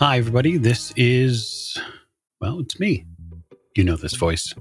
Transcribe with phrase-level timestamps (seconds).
[0.00, 0.58] Hi, everybody.
[0.58, 1.76] This is,
[2.40, 3.04] well, it's me.
[3.74, 4.54] You know this voice.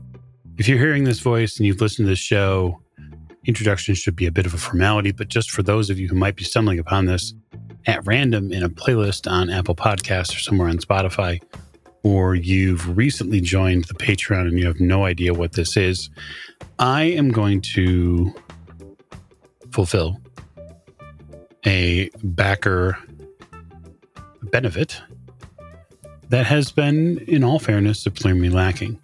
[0.57, 2.81] If you're hearing this voice and you've listened to this show,
[3.45, 6.15] introduction should be a bit of a formality, but just for those of you who
[6.15, 7.35] might be stumbling upon this
[7.85, 11.39] at random in a playlist on Apple Podcasts or somewhere on Spotify,
[12.01, 16.09] or you've recently joined the Patreon and you have no idea what this is,
[16.79, 18.33] I am going to
[19.69, 20.19] fulfill
[21.63, 22.97] a backer
[24.41, 24.99] benefit
[26.29, 28.99] that has been, in all fairness, supremely lacking.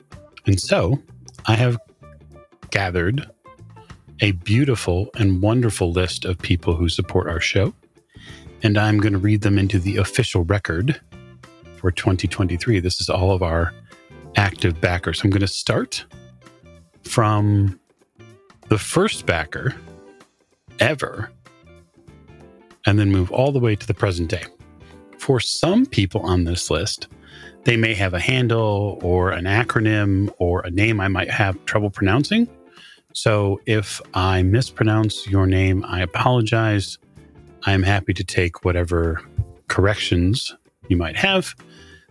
[0.46, 1.02] And so
[1.46, 1.78] I have
[2.70, 3.30] gathered
[4.20, 7.74] a beautiful and wonderful list of people who support our show.
[8.62, 11.00] And I'm going to read them into the official record
[11.78, 12.80] for 2023.
[12.80, 13.74] This is all of our
[14.36, 15.22] active backers.
[15.24, 16.06] I'm going to start
[17.04, 17.80] from
[18.70, 19.76] the first backer
[20.80, 21.30] ever
[22.86, 24.44] and then move all the way to the present day.
[25.24, 27.08] For some people on this list,
[27.64, 31.90] they may have a handle or an acronym or a name I might have trouble
[31.90, 32.46] pronouncing.
[33.14, 36.98] So if I mispronounce your name, I apologize.
[37.64, 39.22] I'm happy to take whatever
[39.70, 40.54] corrections
[40.90, 41.56] you might have,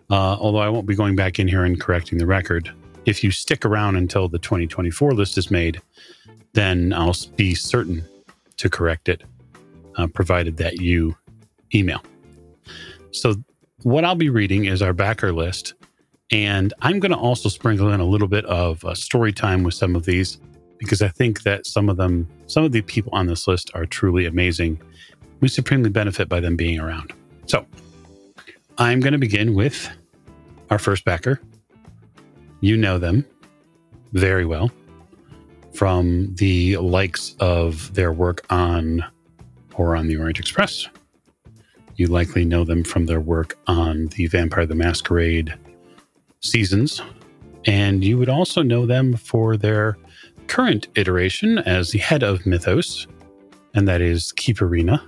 [0.08, 2.72] uh, although I won't be going back in here and correcting the record.
[3.04, 5.82] If you stick around until the 2024 list is made,
[6.54, 8.08] then I'll be certain
[8.56, 9.22] to correct it,
[9.98, 11.14] uh, provided that you
[11.74, 12.02] email.
[13.12, 13.34] So
[13.82, 15.74] what I'll be reading is our backer list.
[16.30, 19.74] And I'm going to also sprinkle in a little bit of uh, story time with
[19.74, 20.38] some of these
[20.78, 23.86] because I think that some of them, some of the people on this list are
[23.86, 24.80] truly amazing.
[25.40, 27.12] We supremely benefit by them being around.
[27.46, 27.66] So
[28.78, 29.90] I'm going to begin with
[30.70, 31.40] our first backer.
[32.60, 33.26] You know them
[34.12, 34.70] very well
[35.74, 39.04] from the likes of their work on
[39.72, 40.86] Horror on the Orient Express,
[41.96, 45.54] you likely know them from their work on the Vampire the Masquerade
[46.40, 47.00] seasons.
[47.64, 49.96] And you would also know them for their
[50.48, 53.06] current iteration as the head of Mythos,
[53.74, 55.02] and that is Keep Arena.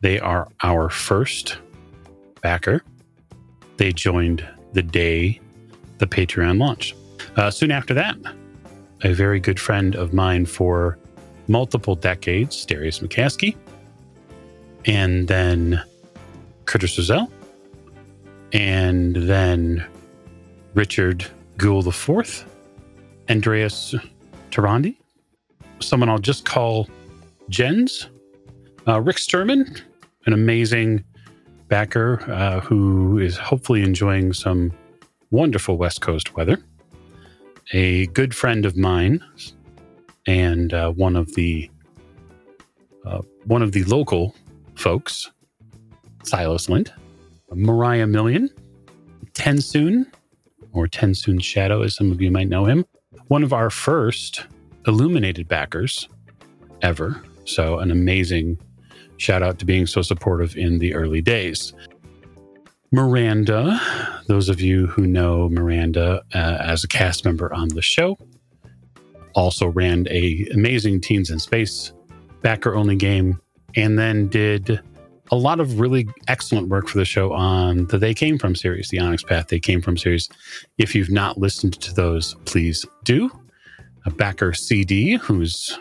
[0.00, 1.58] They are our first
[2.42, 2.82] backer.
[3.76, 5.40] They joined the day
[5.98, 6.94] the Patreon launched.
[7.36, 8.16] Uh, soon after that,
[9.02, 10.98] a very good friend of mine for
[11.48, 13.56] multiple decades, Darius McCaskey,
[14.86, 15.82] and then
[16.64, 17.30] Curtis Rosell,
[18.52, 19.84] and then
[20.74, 21.26] Richard
[21.58, 22.46] Gould IV,
[23.28, 23.94] Andreas
[24.50, 24.96] Tarandi,
[25.80, 26.88] someone I'll just call
[27.48, 28.08] Jens,
[28.86, 29.80] uh, Rick Sturman,
[30.26, 31.04] an amazing
[31.68, 34.72] backer uh, who is hopefully enjoying some
[35.30, 36.58] wonderful West Coast weather,
[37.72, 39.24] a good friend of mine,
[40.26, 41.70] and uh, one of the
[43.04, 44.34] uh, one of the local
[44.86, 45.32] folks.
[46.22, 46.92] Silas Lind,
[47.50, 48.48] Mariah Million,
[49.32, 50.06] Tensoon,
[50.72, 52.84] or Tensoon Shadow, as some of you might know him,
[53.26, 54.46] one of our first
[54.86, 56.08] illuminated backers
[56.82, 57.20] ever.
[57.46, 58.60] So, an amazing
[59.16, 61.72] shout out to being so supportive in the early days.
[62.92, 63.80] Miranda,
[64.28, 68.16] those of you who know Miranda uh, as a cast member on the show,
[69.34, 71.92] also ran a amazing Teens in Space
[72.40, 73.40] backer only game
[73.76, 74.80] and then did
[75.30, 78.88] a lot of really excellent work for the show on the They Came From series,
[78.88, 80.28] the Onyx Path They Came From series.
[80.78, 83.30] If you've not listened to those, please do.
[84.04, 85.78] A backer CD, who's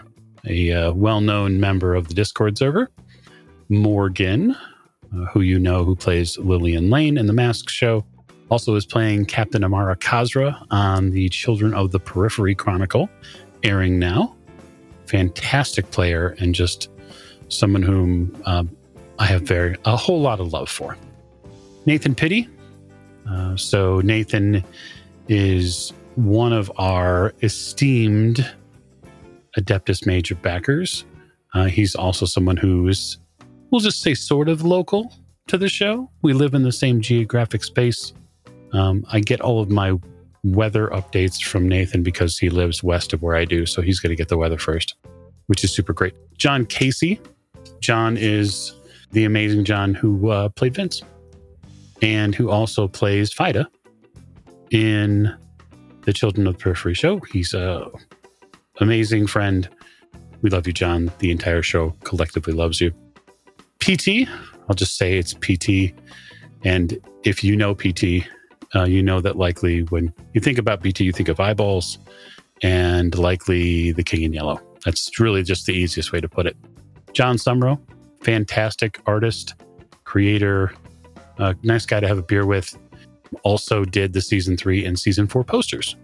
[0.48, 2.90] a uh, well known member of the Discord server.
[3.70, 8.06] Morgan, uh, who you know, who plays Lillian Lane in The Mask Show,
[8.50, 13.10] also is playing Captain Amara Khazra on the Children of the Periphery Chronicle,
[13.64, 14.36] airing now.
[15.08, 16.90] Fantastic player and just
[17.50, 18.76] someone whom um,
[19.20, 20.98] I have very a whole lot of love for.
[21.86, 22.50] Nathan Pitty.
[23.30, 24.64] Uh, so Nathan
[25.28, 28.50] is one of our esteemed
[29.58, 31.06] Adeptus Major backers.
[31.54, 33.18] Uh, he's also someone who's,
[33.72, 35.14] we'll just say, sort of local.
[35.48, 36.10] to the show.
[36.24, 38.14] We live in the same geographic space.
[38.74, 39.94] Um, I get all of my
[40.44, 43.66] weather updates from Nathan because he lives west of where I do.
[43.66, 44.96] So he's going to get the weather first,
[45.48, 46.14] which is super great.
[46.38, 47.20] John Casey.
[47.80, 48.74] John is
[49.12, 51.02] the amazing John who uh, played Vince
[52.02, 53.68] and who also plays Fida
[54.72, 55.34] in
[56.02, 57.20] the Children of the Periphery show.
[57.32, 57.90] He's a
[58.80, 59.68] amazing friend.
[60.42, 61.12] We love you, John.
[61.20, 62.92] The entire show collectively loves you.
[63.80, 64.28] PT,
[64.68, 65.94] I'll just say it's PT.
[66.64, 68.28] And if you know PT,
[68.76, 71.98] uh, you know that likely when you think about PT, you think of eyeballs
[72.62, 74.60] and likely the King in Yellow.
[74.84, 76.58] That's really just the easiest way to put it.
[77.16, 77.80] John Sumro,
[78.22, 79.56] fantastic artist,
[80.04, 80.74] creator,
[81.64, 82.78] nice guy to have a beer with.
[83.44, 85.96] Also did the season three and season four posters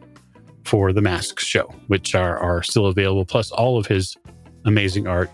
[0.63, 4.15] for the Masks show, which are, are still available, plus all of his
[4.63, 5.29] amazing art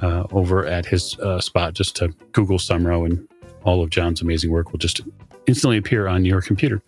[0.00, 1.74] uh, over at his uh, spot.
[1.74, 3.26] Just to Google Sumro, and
[3.64, 5.00] all of John's amazing work will just
[5.46, 6.80] instantly appear on your computer.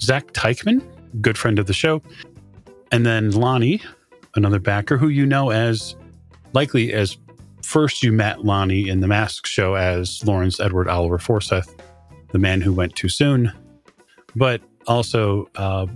[0.00, 0.82] Zach Teichman,
[1.20, 2.02] good friend of the show.
[2.90, 3.82] And then Lonnie,
[4.34, 5.94] another backer who you know as
[6.54, 7.18] likely as
[7.70, 11.72] first you met Lonnie in the Mask show as Lawrence Edward Oliver Forsyth,
[12.32, 13.52] the man who went too soon,
[14.34, 15.86] but also uh,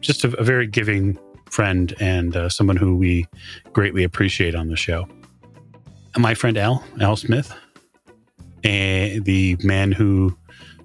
[0.00, 3.26] just a, a, very giving friend and uh, someone who we
[3.72, 5.08] greatly appreciate on the show.
[6.16, 7.52] My friend Al, Al Smith,
[8.62, 10.36] and the man who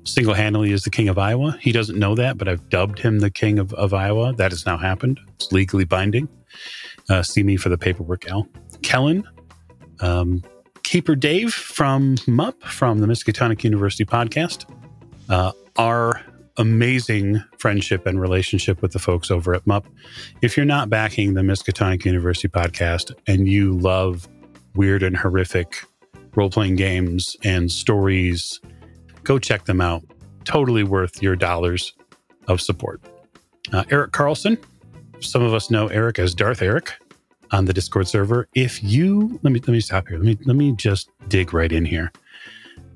[0.06, 1.56] single handedly is the king of Iowa.
[1.62, 4.34] He doesn't know that, but I've dubbed him the king of, of Iowa.
[4.34, 5.20] That has now happened.
[5.36, 6.28] It's legally binding.
[7.12, 8.48] Uh, see me for the paperwork, Al.
[8.82, 9.24] Kellen,
[10.00, 10.44] um,
[10.84, 14.70] Keeper Dave from MUP, from the Miskatonic University podcast.
[15.30, 16.22] Uh, our
[16.58, 19.86] amazing friendship and relationship with the folks over at MUP.
[20.42, 24.28] If you're not backing the Miskatonic University podcast and you love
[24.76, 25.84] weird and horrific
[26.36, 28.60] role playing games and stories
[29.26, 30.04] Go check them out.
[30.46, 31.94] Totally worth your dollars
[32.48, 33.02] of support.
[33.74, 34.58] Uh, Eric Carlson.
[35.20, 36.94] Some of us know Eric as Darth Eric
[37.52, 38.48] on the Discord server.
[38.56, 40.18] If you let me let me stop here.
[40.18, 42.12] Let me let me just dig right in here.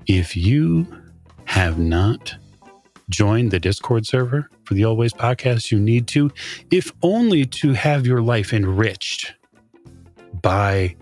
[0.07, 0.87] If you
[1.45, 2.35] have not
[3.09, 6.31] joined the Discord server for the Old Ways podcast, you need to,
[6.71, 9.33] if only to have your life enriched
[10.41, 10.95] by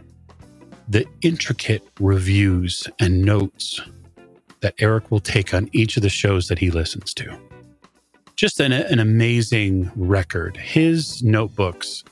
[0.87, 3.81] the intricate reviews and notes
[4.61, 7.37] that Eric will take on each of the shows that he listens to.
[8.35, 10.57] Just an, an amazing record.
[10.57, 12.03] His notebooks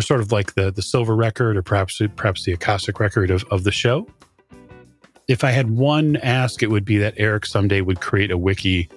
[0.00, 3.44] are sort of like the, the silver record or perhaps perhaps the Akashic record of,
[3.50, 4.06] of the show.
[5.28, 8.88] If I had one ask, it would be that Eric someday would create a wiki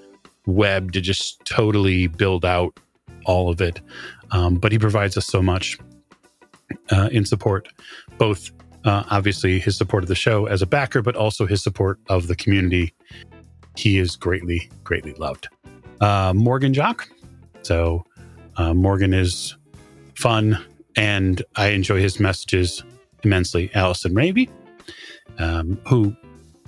[0.48, 2.80] web to just totally build out
[3.26, 3.82] all of it.
[4.32, 5.78] Um, but he provides us so much
[6.90, 7.68] uh, in support,
[8.18, 8.50] both
[8.86, 12.28] uh, obviously his support of the show as a backer, but also his support of
[12.28, 12.94] the community.
[13.76, 15.50] He is greatly, greatly loved.
[16.00, 17.10] Uh, Morgan Jock.
[17.62, 18.06] So
[18.56, 19.56] uh, Morgan is
[20.16, 20.64] fun,
[20.96, 22.84] and I enjoy his messages
[23.24, 23.72] immensely.
[23.74, 24.50] Allison Raby,
[25.38, 26.16] um, who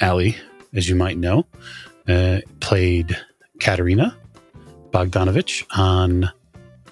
[0.02, 0.36] Allie,
[0.74, 1.46] as you might know,
[2.08, 3.18] uh, played
[3.60, 4.18] Katerina
[4.92, 6.32] Bogdanovich on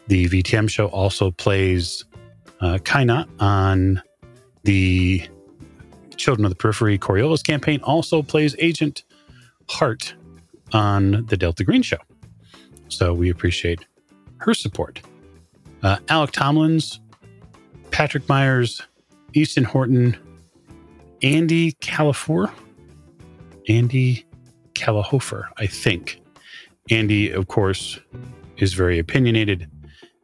[0.08, 0.88] the VTM show.
[0.88, 2.06] Also plays
[2.62, 4.02] uh, Kainat on
[4.64, 5.28] the
[6.18, 9.04] Children of the Periphery Coriolis campaign also plays Agent
[9.70, 10.14] Hart
[10.72, 11.98] on the Delta Green Show.
[12.88, 13.86] So we appreciate
[14.38, 15.02] her support.
[15.82, 17.00] Uh, Alec Tomlins,
[17.94, 18.82] Patrick Myers,
[19.34, 20.18] Easton Horton,
[21.22, 22.52] Andy Califor,
[23.70, 24.26] Andy
[24.74, 26.20] Calahofer, I think.
[26.90, 28.00] Andy, of course,
[28.58, 29.70] is very opinionated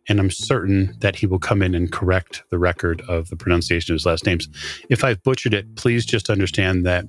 [0.10, 3.94] and I'm certain that he will come in and correct the record of the pronunciation
[3.94, 4.50] of his last names.
[4.90, 7.06] If I've butchered it, please just understand that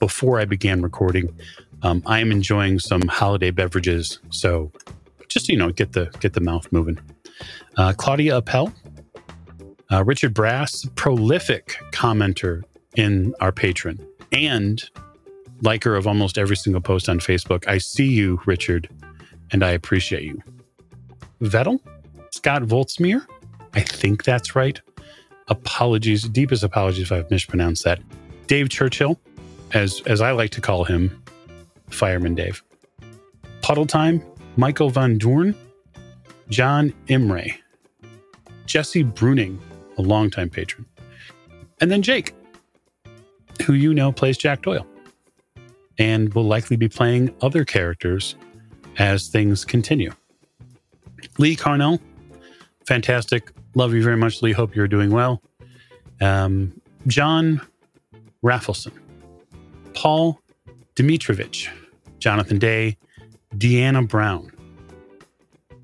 [0.00, 1.32] before I began recording,
[1.82, 4.72] um, I am enjoying some holiday beverages, so
[5.28, 6.98] just you know, get the get the mouth moving.
[7.76, 8.72] Uh, Claudia Appel,
[9.90, 12.62] uh, Richard Brass, prolific commenter
[12.96, 14.88] in our patron, and
[15.62, 17.66] liker of almost every single post on Facebook.
[17.66, 18.88] I see you, Richard,
[19.50, 20.42] and I appreciate you.
[21.42, 21.80] Vettel,
[22.30, 23.26] Scott Voltsmeer.
[23.74, 24.80] I think that's right.
[25.48, 28.00] Apologies, deepest apologies if I've mispronounced that.
[28.46, 29.18] Dave Churchill,
[29.72, 31.22] as as I like to call him,
[31.88, 32.62] Fireman Dave.
[33.62, 34.22] Puddle Time,
[34.56, 35.54] Michael Van Doorn,
[36.48, 37.46] John Imre,
[38.66, 39.58] Jesse Bruning,
[40.00, 40.86] a longtime patron,
[41.80, 42.34] and then Jake,
[43.64, 44.86] who you know plays Jack Doyle,
[45.98, 48.34] and will likely be playing other characters
[48.98, 50.12] as things continue.
[51.38, 52.00] Lee Carnell,
[52.86, 53.52] fantastic.
[53.74, 54.52] Love you very much, Lee.
[54.52, 55.42] Hope you're doing well.
[56.20, 57.60] Um, John
[58.44, 58.92] Raffleson,
[59.94, 60.40] Paul
[60.96, 61.68] Dimitrovich,
[62.18, 62.96] Jonathan Day,
[63.56, 64.50] Deanna Brown.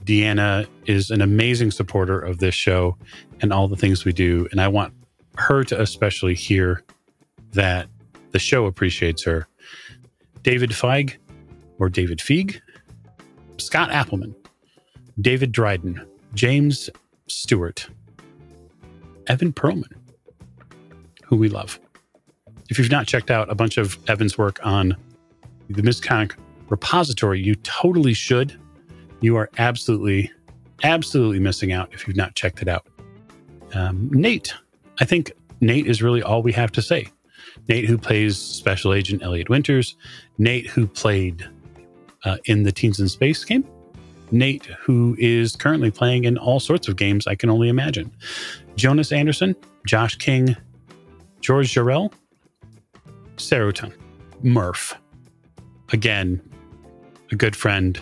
[0.07, 2.97] Deanna is an amazing supporter of this show
[3.41, 4.49] and all the things we do.
[4.53, 4.95] And I want
[5.37, 6.85] her to especially hear
[7.53, 7.89] that
[8.31, 9.49] the show appreciates her.
[10.43, 11.17] David Feig,
[11.79, 12.61] or David Feig,
[13.59, 14.35] Scott Appleman,
[15.21, 16.89] David Dryden, James
[17.27, 17.89] Stewart,
[19.27, 19.93] Evan Perlman,
[21.25, 21.81] who we love.
[22.69, 24.97] If you've not checked out a bunch of Evan's work on
[25.69, 26.37] the Miskatonic
[26.69, 28.57] repository, you totally should.
[29.21, 30.31] You are absolutely,
[30.83, 32.87] absolutely missing out if you've not checked it out.
[33.75, 34.55] Um, Nate,
[35.01, 37.09] I think Nate is really all we have to say.
[37.69, 39.97] Nate, who plays Special Agent Elliot Winters,
[40.39, 41.49] Nate, who played
[42.25, 43.65] uh, in the Teens in Space game,
[44.31, 48.13] Nate, who is currently playing in all sorts of games I can only imagine,
[48.77, 49.57] Jonas Anderson,
[49.87, 50.57] Josh King,
[51.41, 52.13] George Jarrell,
[53.37, 53.93] Sarutan,
[54.43, 54.95] Murph.
[55.93, 56.41] Again,
[57.31, 58.01] a good friend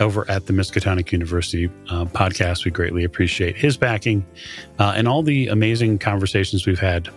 [0.00, 2.64] over at the Miskatonic University uh, podcast.
[2.64, 4.24] We greatly appreciate his backing
[4.78, 7.08] uh, and all the amazing conversations we've had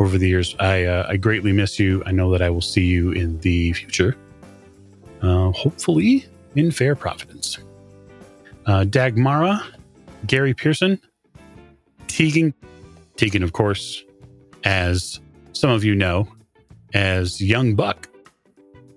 [0.00, 0.54] over the years.
[0.58, 2.02] I, uh, I greatly miss you.
[2.06, 4.16] I know that I will see you in the future,
[5.22, 6.26] uh, hopefully
[6.56, 7.58] in fair providence.
[8.66, 9.62] Uh, Dagmara,
[10.26, 11.00] Gary Pearson,
[12.08, 12.54] Tegan,
[13.16, 14.04] Tegan, of course,
[14.64, 15.20] as
[15.52, 16.28] some of you know,
[16.94, 18.08] as Young Buck.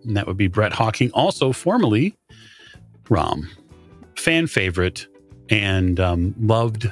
[0.03, 2.15] And that would be Brett Hawking, also formerly
[3.09, 3.49] Rom,
[4.15, 5.07] fan favorite
[5.49, 6.91] and um, loved,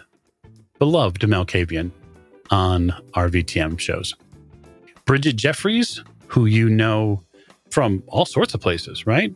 [0.80, 1.92] beloved Malkavian
[2.52, 4.16] on our VTM shows.
[5.06, 7.22] Bridget Jeffries, who you know
[7.70, 9.36] from all sorts of places, right?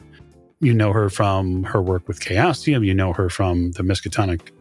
[0.62, 2.86] You know her from her work with Chaosium.
[2.86, 4.51] You know her from the Miskatonic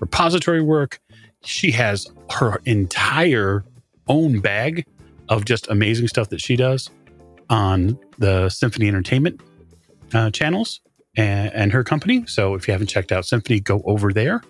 [0.00, 1.00] repository work.
[1.44, 3.64] She has her entire
[4.08, 4.84] own bag
[5.28, 6.90] of just amazing stuff that she does
[7.48, 9.40] on the Symphony Entertainment
[10.14, 10.80] uh, channels
[11.16, 12.24] and, and her company.
[12.26, 14.42] So if you haven't checked out Symphony, go over there.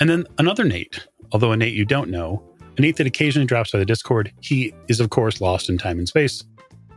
[0.00, 2.42] And then another Nate, although a Nate you don't know,
[2.76, 4.32] a Nate that occasionally drops by the Discord.
[4.40, 6.44] He is, of course, lost in time and space.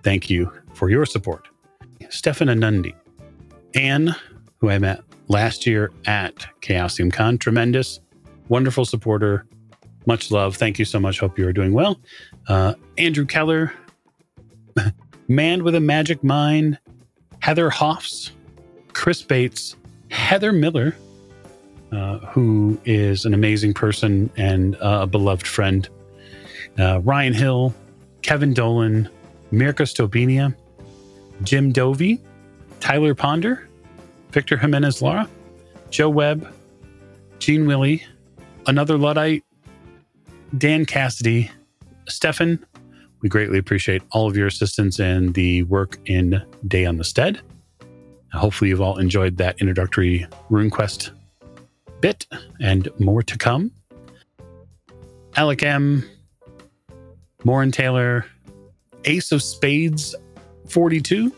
[0.04, 1.48] Thank you for your support.
[2.10, 2.94] Stefan Anundi,
[3.76, 4.16] Anne,
[4.60, 8.00] who I met last year at Chaosium Con, tremendous,
[8.50, 9.46] wonderful supporter.
[10.06, 10.58] Much love.
[10.58, 11.20] Thank you so much.
[11.20, 12.00] Hope you are doing well.
[12.48, 13.74] Uh, Andrew Keller,
[15.28, 16.78] Man with a Magic Mind,
[17.40, 18.32] Heather Hoffs,
[18.94, 19.76] Chris Bates,
[20.10, 20.96] Heather Miller,
[21.92, 25.88] uh, who is an amazing person and uh, a beloved friend,
[26.80, 27.74] uh, Ryan Hill,
[28.22, 29.10] Kevin Dolan,
[29.52, 30.56] Mirka Stobinia,
[31.44, 32.20] Jim Dovey,
[32.80, 33.68] Tyler Ponder,
[34.32, 35.30] Victor Jimenez Lara,
[35.90, 36.52] Joe Webb,
[37.40, 38.04] Gene Willie,
[38.66, 39.44] another Luddite,
[40.58, 41.52] Dan Cassidy,
[42.08, 42.64] Stefan.
[43.22, 47.42] We greatly appreciate all of your assistance in the work in Day on the Stead.
[48.34, 51.12] Hopefully, you've all enjoyed that introductory RuneQuest
[52.02, 52.26] bit
[52.60, 53.72] and more to come.
[55.36, 56.08] Alec M,
[57.44, 58.26] Morin Taylor,
[59.06, 60.16] Ace of Spades
[60.68, 61.32] 42.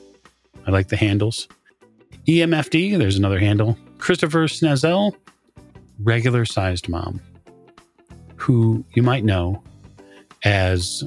[0.65, 1.47] I like the handles.
[2.27, 3.77] EMFD, there's another handle.
[3.97, 5.15] Christopher Snazel,
[6.01, 7.21] regular sized mom,
[8.35, 9.61] who you might know
[10.43, 11.03] as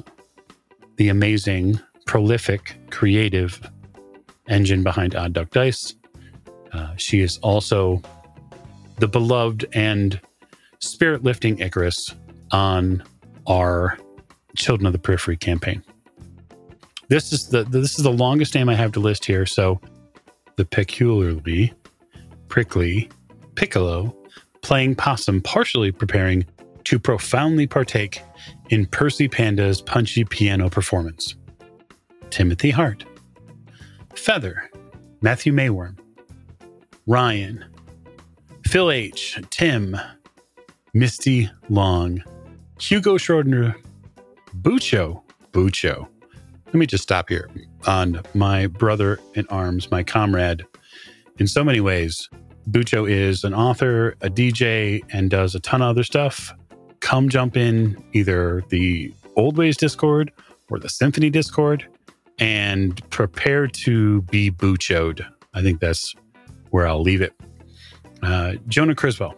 [0.95, 3.61] the amazing, prolific, creative
[4.49, 5.95] engine behind Odd Duck Dice.
[6.73, 8.01] Uh, she is also
[8.97, 10.19] the beloved and
[10.79, 12.13] spirit lifting Icarus
[12.51, 13.03] on
[13.47, 13.97] our
[14.55, 15.83] Children of the Periphery campaign.
[17.07, 19.45] This is the this is the longest name I have to list here.
[19.45, 19.79] So
[20.57, 21.73] the peculiarly
[22.49, 23.09] prickly
[23.55, 24.15] piccolo
[24.61, 26.45] playing possum, partially preparing
[26.85, 28.21] to profoundly partake
[28.69, 31.35] in Percy Panda's punchy piano performance.
[32.29, 33.05] Timothy Hart,
[34.19, 34.69] Feather,
[35.21, 35.97] Matthew Mayworm,
[37.07, 37.65] Ryan,
[38.65, 39.97] Phil H., Tim,
[40.93, 42.21] Misty Long,
[42.79, 43.75] Hugo Schroeder,
[44.61, 45.23] Bucho,
[45.53, 46.07] Bucho.
[46.65, 47.49] Let me just stop here
[47.87, 50.65] on my brother in arms, my comrade.
[51.37, 52.29] In so many ways,
[52.69, 56.53] Bucho is an author, a DJ, and does a ton of other stuff.
[56.99, 60.31] Come jump in either the Old Ways Discord
[60.69, 61.87] or the Symphony Discord
[62.39, 65.25] and prepare to be Buchoed.
[65.53, 66.15] I think that's
[66.71, 67.33] where I'll leave it.
[68.21, 69.35] Uh, Jonah Criswell,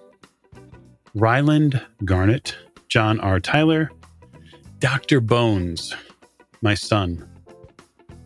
[1.14, 2.56] Ryland Garnett,
[2.88, 3.40] John R.
[3.40, 3.92] Tyler,
[4.80, 5.22] Dr.
[5.22, 5.94] Bones,
[6.62, 7.28] my son.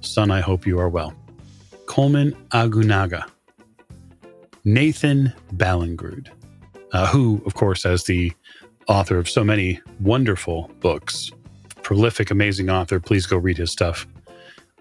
[0.01, 1.13] Son, I hope you are well.
[1.87, 3.25] Coleman Agunaga,
[4.63, 6.29] Nathan Ballingrud,
[6.93, 8.31] uh, who, of course, as the
[8.87, 11.31] author of so many wonderful books,
[11.83, 12.99] prolific, amazing author.
[12.99, 14.07] Please go read his stuff.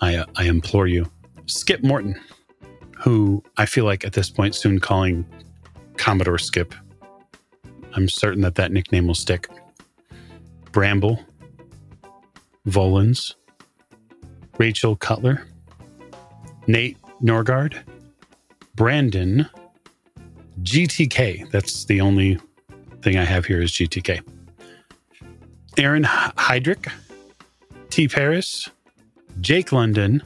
[0.04, 1.10] I, uh, I implore you.
[1.46, 2.20] Skip Morton,
[2.98, 5.24] who I feel like at this point soon calling
[5.96, 6.74] Commodore Skip.
[7.94, 9.48] I'm certain that that nickname will stick.
[10.72, 11.24] Bramble,
[12.68, 13.34] Volans,
[14.58, 15.46] Rachel Cutler,
[16.66, 17.82] Nate Norgard,
[18.74, 19.48] Brandon,
[20.62, 21.50] GTK.
[21.50, 22.38] That's the only
[23.00, 24.20] thing I have here is GTK.
[25.78, 26.92] Aaron Heydrich,
[27.88, 28.06] T.
[28.06, 28.68] Paris,
[29.40, 30.22] Jake London,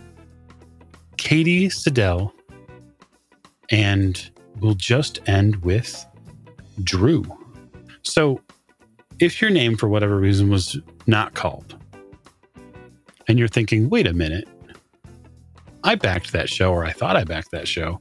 [1.17, 2.33] Katie Siddell,
[3.71, 6.07] and we'll just end with
[6.83, 7.25] Drew.
[8.03, 8.41] So,
[9.19, 11.77] if your name, for whatever reason, was not called,
[13.27, 14.49] and you're thinking, wait a minute,
[15.85, 18.01] I backed that show, or I thought I backed that show,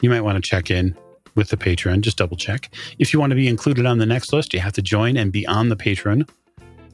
[0.00, 0.96] you might want to check in
[1.34, 2.00] with the Patreon.
[2.00, 2.74] Just double check.
[2.98, 5.32] If you want to be included on the next list, you have to join and
[5.32, 6.28] be on the Patreon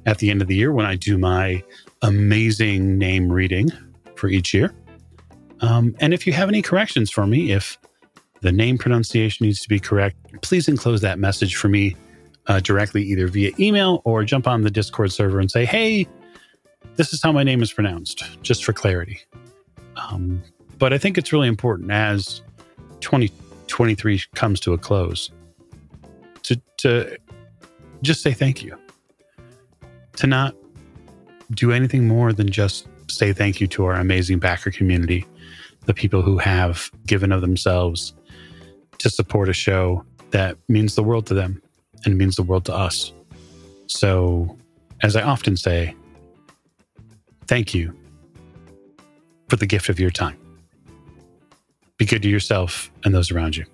[0.06, 1.62] at the end of the year when I do my
[2.02, 3.71] amazing name reading
[4.16, 4.73] for each year.
[5.61, 7.78] Um, and if you have any corrections for me, if
[8.40, 11.97] the name pronunciation needs to be correct, please enclose that message for me
[12.49, 16.06] uh, directly, either via email or jump on the Discord server and say, hey,
[16.97, 19.21] this is how my name is pronounced, just for clarity.
[19.97, 20.42] Um,
[20.78, 22.42] but I think it's really important as
[23.00, 25.30] 2023 comes to a close
[26.42, 27.16] to, to
[28.02, 28.76] just say thank you,
[30.22, 30.54] to not
[31.50, 35.26] do anything more than just say thank you to our amazing backer community,
[35.86, 38.14] the people who have given of themselves
[38.98, 41.60] to support a show that means the world to them
[42.04, 43.12] and means the world to us.
[43.88, 44.56] So,
[45.02, 45.92] as I often say,
[47.48, 47.92] thank you
[49.48, 50.38] for the gift of your time.
[51.96, 53.64] Be good to yourself and those around you.